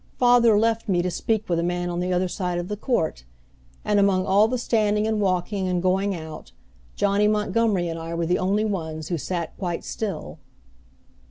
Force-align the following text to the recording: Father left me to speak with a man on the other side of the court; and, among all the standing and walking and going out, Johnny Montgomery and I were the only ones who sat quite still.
Father 0.17 0.57
left 0.57 0.89
me 0.89 1.03
to 1.03 1.11
speak 1.11 1.47
with 1.47 1.59
a 1.59 1.63
man 1.63 1.87
on 1.91 1.99
the 1.99 2.11
other 2.11 2.27
side 2.27 2.57
of 2.57 2.69
the 2.69 2.75
court; 2.75 3.23
and, 3.85 3.99
among 3.99 4.25
all 4.25 4.47
the 4.47 4.57
standing 4.57 5.05
and 5.05 5.21
walking 5.21 5.67
and 5.67 5.79
going 5.83 6.15
out, 6.15 6.51
Johnny 6.95 7.27
Montgomery 7.27 7.87
and 7.87 7.99
I 7.99 8.15
were 8.15 8.25
the 8.25 8.39
only 8.39 8.65
ones 8.65 9.09
who 9.09 9.19
sat 9.19 9.55
quite 9.59 9.83
still. 9.83 10.39